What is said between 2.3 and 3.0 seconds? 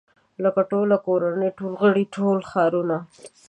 ښارونه.